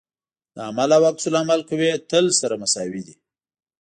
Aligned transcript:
د 0.55 0.57
عمل 0.67 0.89
او 0.97 1.03
عکس 1.09 1.25
العمل 1.29 1.61
قوې 1.69 1.91
تل 2.09 2.25
سره 2.39 2.55
مساوي 2.61 3.01
دي. 3.07 3.15